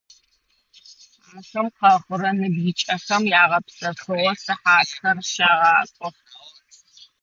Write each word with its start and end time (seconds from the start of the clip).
Ахэм 1.37 1.67
къэхъурэ 1.77 2.29
ныбжьыкӀэхэм 2.37 3.23
ягъэпсэфыгъо 3.41 4.31
сыхьатхэр 4.43 5.17
щагъакӀох. 5.31 6.15